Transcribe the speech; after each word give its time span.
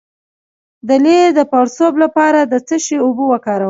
د 0.87 0.89
لۍ 1.03 1.17
د 1.37 1.39
پړسوب 1.51 1.93
لپاره 2.03 2.39
د 2.51 2.53
څه 2.67 2.75
شي 2.85 2.95
اوبه 3.03 3.23
وکاروم؟ 3.31 3.59